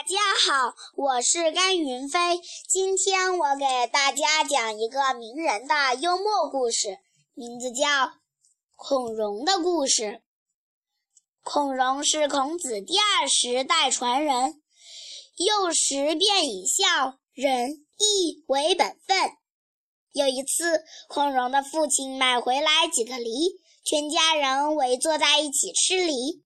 [0.00, 0.16] 大家
[0.48, 2.18] 好，我是甘云飞。
[2.66, 6.96] 今天我给大家讲一个名人的幽默故事，
[7.34, 7.86] 名字叫
[8.76, 10.02] 《孔融的故事》。
[11.42, 14.62] 孔融是孔子第二十代传人，
[15.36, 19.32] 幼时便以孝、仁、义为本分。
[20.14, 26.42] 有一次，孔融的父亲买回来几个梨，全家人围坐在一起吃梨。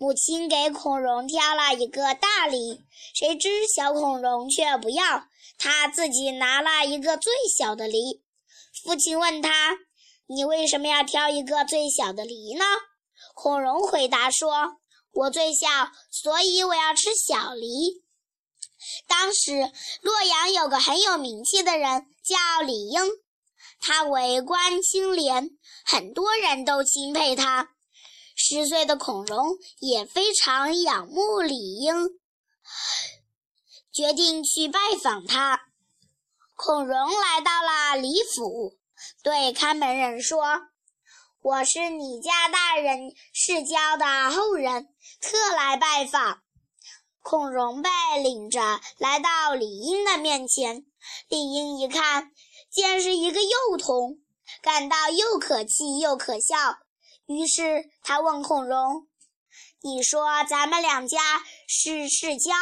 [0.00, 2.80] 母亲给孔融挑了一个大梨，
[3.14, 5.24] 谁知小孔融却不要，
[5.58, 8.22] 他自己拿了一个最小的梨。
[8.84, 9.76] 父亲问他
[10.28, 12.64] ：“你为什么要挑一个最小的梨呢？”
[13.34, 14.76] 孔融回答说
[15.10, 15.66] ：“我最小，
[16.12, 18.04] 所以我要吃小梨。”
[19.08, 23.02] 当时洛阳有个很有名气的人，叫李应，
[23.80, 25.50] 他为官清廉，
[25.84, 27.70] 很多人都钦佩他。
[28.50, 32.18] 十岁的孔融也非常仰慕李英，
[33.92, 35.60] 决定去拜访他。
[36.56, 38.78] 孔融来到了李府，
[39.22, 40.62] 对看门人说
[41.42, 44.88] ：“我是你家大人世交的后人，
[45.20, 46.40] 特来拜访。”
[47.20, 47.90] 孔融被
[48.22, 50.86] 领着来到李英的面前，
[51.28, 52.32] 李英一看，
[52.70, 54.18] 见是一个幼童，
[54.62, 56.56] 感到又可气又可笑。
[57.28, 59.06] 于是他问孔融
[59.84, 61.18] ：“你说咱们两家
[61.66, 62.54] 是世交，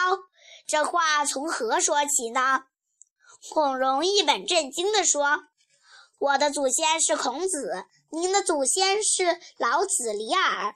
[0.66, 2.64] 这话从何说起呢？”
[3.48, 5.44] 孔融一本正经地说
[6.18, 10.74] ：“我的祖先是孔子，您的祖先是老子、李耳，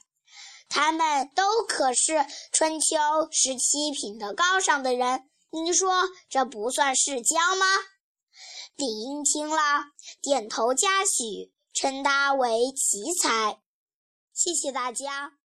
[0.69, 2.97] 他们都可是春秋
[3.33, 5.29] 时期品德高尚的人。
[5.51, 7.67] 您说这不算世交吗？”
[8.79, 9.87] 李应听了，
[10.23, 13.59] 点头嘉许，称他为奇才。
[14.33, 15.33] 谢谢大家。